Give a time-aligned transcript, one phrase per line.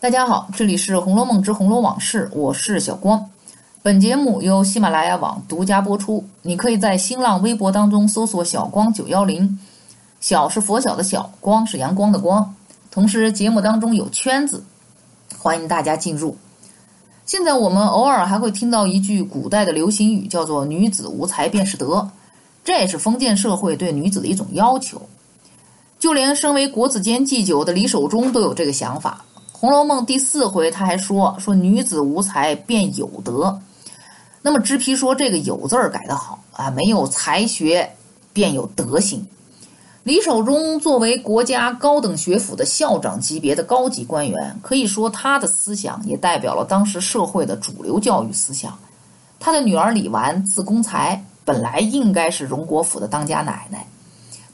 [0.00, 3.22] 大家好，这里是《红楼梦之红楼往事》，我是小光。
[3.82, 6.24] 本节目由喜马拉雅网独家播出。
[6.40, 9.58] 你可以在新浪微博当中搜索“小光九幺零”，
[10.18, 12.54] 小是佛小的小，光是阳光的光。
[12.90, 14.64] 同时，节目当中有圈子，
[15.36, 16.34] 欢迎大家进入。
[17.26, 22.10] 现在我们偶尔还会听到一句古代的流行语，叫做“女子无才便是德”，
[22.64, 25.02] 这也是封建社会对女子的一种要求。
[25.98, 29.22] 就连身为国子监祭酒的李守忠都有这个想法。
[29.60, 33.60] 《红楼梦》第四回，他还说说女子无才便有德。
[34.40, 37.92] 那么脂批说这个“有”字儿改得好啊，没有才学
[38.32, 39.26] 便有德行。
[40.02, 48.78] 李守忠作为国家高等学府的校长级别的高级官员，可以说他的思想也代表了当时社会的主流教育思想。
[49.38, 53.86] 他的女儿李纨字公才，本来应该是荣国府的当家奶奶，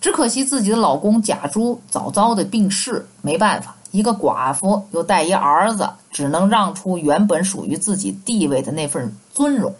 [0.00, 3.75] 只可惜自己的老公贾珠早早的病逝，没办法。
[3.96, 9.74] 一个寡妇又带一儿子，只能让出原本属于自己地位的那份尊荣。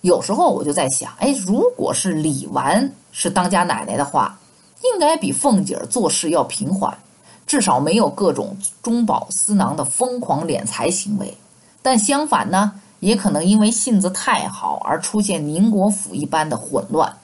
[0.00, 4.36] 有时候我就在想，哎，如果是李纨是当家奶奶的话，
[4.82, 6.98] 应该比凤姐儿做事要平缓，
[7.46, 11.32] 至少没有各种中饱私囊的疯狂敛财行为。
[11.80, 17.16] 但相反呢，也可能因为性子太好而出现宁国府一般的混乱。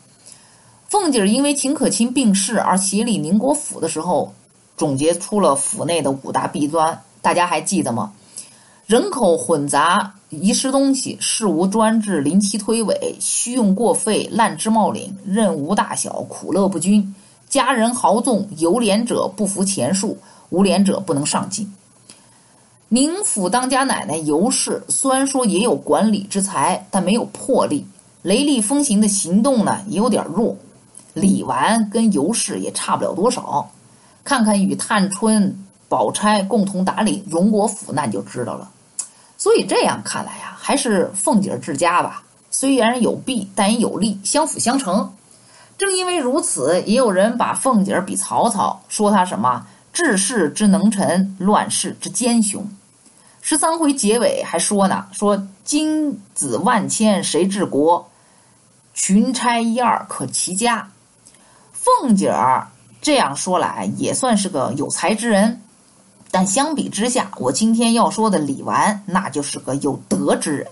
[0.88, 4.32] 凤姐儿因为秦可卿病逝而协理宁国府的时候。
[4.78, 8.12] 总结出了府内的五大弊端，大家还记得吗？
[8.86, 17.14] 人口混杂、遗失东西、事无专制、临期推诿、虚用过费、滥枝冒领、任无大小、苦乐不均、
[17.50, 20.16] 家人豪纵、有脸者不服钱数、
[20.48, 21.70] 无脸者不能上进。
[22.88, 27.84] 宁府当家奶奶尤氏虽然说也有管理之才，但没有魄力，
[28.22, 30.56] 雷厉风行的行动呢也有点弱。
[31.12, 33.70] 李纨跟尤氏也差不了多少。
[34.28, 38.70] 看看与探春、宝钗共同打理荣国府，那你就知道了。
[39.38, 42.22] 所以这样看来啊，还是凤姐治家吧。
[42.50, 45.14] 虽然有弊，但也有利，相辅相成。
[45.78, 52.62] 正因为如此，也有人把凤姐比曹操，说他什么治世之能臣，乱世之奸雄。
[53.40, 58.06] 十三回结尾还说呢，说金子万千谁治国？
[58.92, 60.90] 群差一二可齐家。
[61.72, 62.68] 凤姐儿。
[63.00, 65.60] 这样说来，也算是个有才之人，
[66.30, 70.66] 但相比之下，我今天要说的李纨，那就是个有德之人，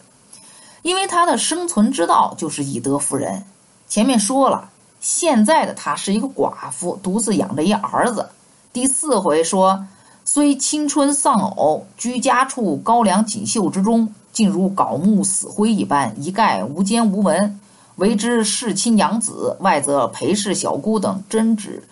[0.83, 3.43] 因为他的生存之道就是以德服人。
[3.89, 4.69] 前面说了，
[5.01, 8.29] 现在的他是一个寡妇，独自养着一儿子。
[8.73, 9.87] 第四回说，
[10.25, 17.61] 虽青春丧偶，居家处高粱锦绣之中，竟如槁木死灰一般，一概无奸无闻，
[17.95, 21.83] 为之世亲养子，外则陪侍小姑等争执。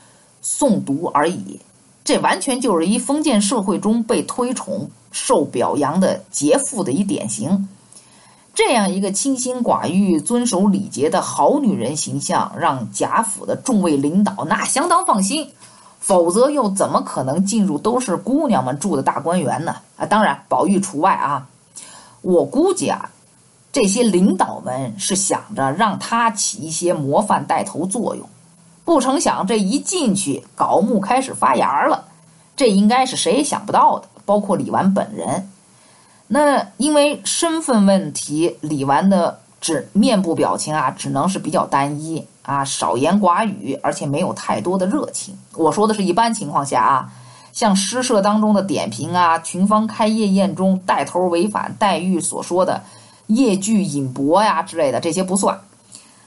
[0.45, 1.59] 诵读而已，
[2.05, 7.69] 这完全就是一封建社会中被推崇、受表扬的杰妇的一典型。
[8.55, 15.51] 这样一个清心寡欲、遵守礼节的好女人形象，让贾府的众位领导那相当放心。
[15.99, 19.77] 否则又怎么可能进入都是姑娘们住的大观园呢？
[19.97, 21.49] 啊，当然宝玉除外啊。
[22.21, 23.09] 我估计啊，
[23.73, 28.29] 这些领导们是想着让他起一些模范带头作用。
[28.85, 32.05] 不成想，这一进去，槁木开始发芽了。
[32.55, 35.51] 这应该是谁也想不到的，包括李纨本人。
[36.27, 45.37] 那因为身份问题，李纨的只面部表情啊，只能是比较单一啊，少言寡语，而且没有太多的热情。
[45.55, 47.11] 我说的是一般情况下啊，
[47.53, 52.83] 像诗社当中的点评啊，群芳开夜宴中带头违反黛玉所说的
[53.29, 55.59] 夜聚饮博呀之类的，这些不算。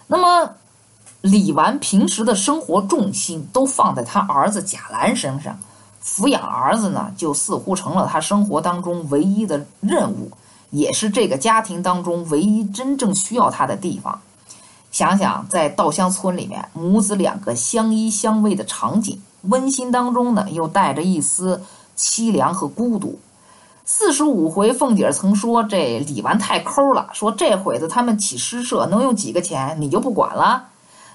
[0.08, 0.56] 那么。
[1.22, 5.58] 李纨平时的生活重心都放在他儿子贾兰身上，
[6.04, 10.32] 抚养儿子呢，就似乎成了他生活当中唯一的任务，
[10.70, 14.22] 也是这个家庭当中唯一真正需要他的地方。
[14.92, 21.62] 想想在稻香村里面，母子两个相依相偎的场景，温馨当中呢，又带着一丝
[21.98, 23.20] 凄凉和孤独。
[23.86, 30.66] 四十五回，凤姐曾说这李纨太抠了，说这会子他们起诗社能用几个钱，你就不管了。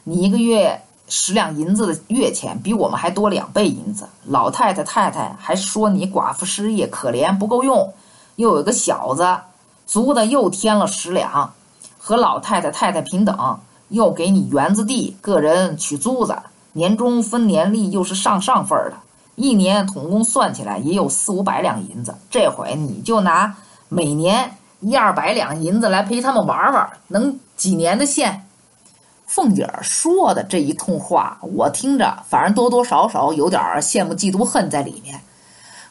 [0.04, 4.08] 你一个月十两银子的月钱，比我们还多两倍银子。
[4.24, 7.92] 老太太太太还说你寡妇失业可怜不够用，
[8.36, 9.38] 又有个小子，
[9.86, 11.52] 足的又添了十两，
[11.98, 13.60] 和老太太太太平等，
[13.90, 16.36] 又给你园子地，个人取租子，
[16.72, 18.96] 年终分年利，又是上上份儿的，
[19.36, 22.12] 一年统共算起来也有四五百两银子。
[22.28, 23.54] 这回你就拿
[23.88, 28.48] 每年一二百两银子来陪他们玩玩，能几年的现？
[29.34, 35.18] 凤姐儿说的这一通话，我听着反正多多少少有点羡慕嫉妒恨在里面。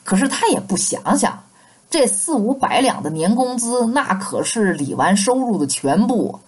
[0.04, 1.42] 可是他也不想想，
[1.90, 6.40] 这四五百两的年工资，那可是李纨收入的全部，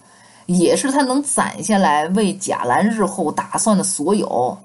[0.46, 4.56] 也是他能攒下来为贾兰日后打算的所有，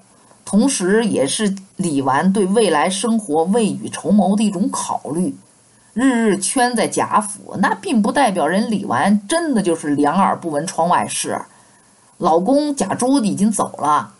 [0.44, 5.34] 同时也是李纨对未来生活未雨绸缪的一种考虑。
[5.94, 11.36] 日日圈在贾府，那并不代表人李纨真的就是两耳不闻窗外事。
[12.20, 14.12] 老公贾珠已经走了，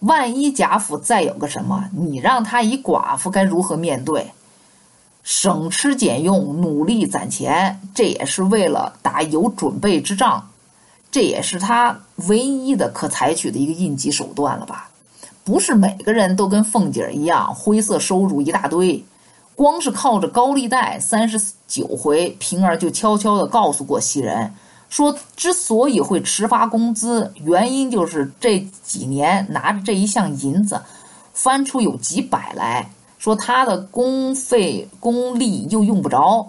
[0.00, 4.32] 万一贾府再有个什么，你让她一寡妇该如何面对？
[5.22, 10.48] 省吃俭用，努力攒钱，这也是为了打有准备之仗，
[11.12, 14.90] 这也是她唯一的可采取的一个应急手段了吧？
[15.44, 19.04] 不是每个人都跟凤姐一样，灰色收入一大堆。
[19.54, 24.52] 光是靠着高利贷，三十九回，平儿就悄悄地告诉过袭人，
[24.94, 30.80] 说之所以会迟发工资，原因就是这几年拿着这一项银子，
[31.32, 32.88] 翻出有几百来，
[33.18, 36.48] 说他的工费工利又用不着，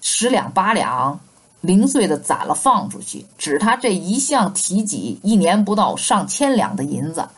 [0.00, 1.20] 十两八两，
[1.60, 7.28] 零碎的攒了放出去，指他这一项提己，一年不到上千两的银子。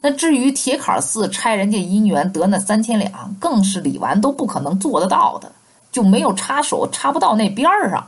[0.00, 5.52] 那至于铁槛寺拆人家姻缘得那三千两，更是李纨都不可能做得到的，
[5.92, 8.04] 就没有插手，插不到那边儿上。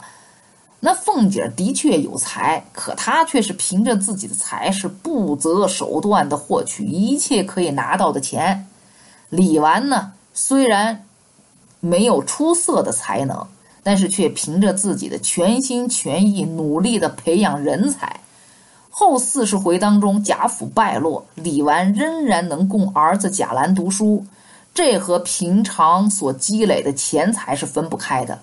[0.84, 8.66] 那凤姐的确有才，可她却是凭着自己的才，是不择手段的获取一切可以拿到的钱。
[9.31, 11.06] 李纨呢，虽然
[11.81, 13.46] 没有出色的才能，
[13.82, 18.20] 但是却凭着自己的全心全意，努力的培养人才。
[18.90, 24.26] 后四十回当中，贾府败落，李纨仍然能供儿子贾兰读书，
[24.75, 28.38] 这和平常所积累的钱财是分不开的。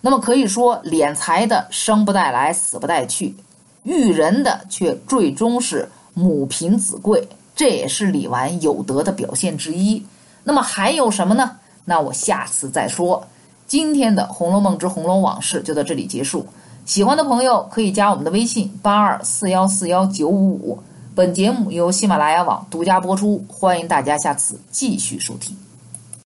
[0.00, 3.34] 那么可以说，敛财的生不带来，死不带去；
[3.82, 10.02] 育人的却最终是母凭子贵，这也是李纨有德的表现之一。
[10.42, 11.58] 那么还有什么呢？
[11.84, 13.26] 那我下次再说。
[13.66, 16.46] 今天的《红楼梦之红楼往事》就到这里结束。
[16.86, 20.78] 喜欢的朋友可以加我们的微信八二四幺四幺九五五。
[21.14, 25.56] 本节目由喜马拉雅网独家播出，欢迎大家下次继续收听。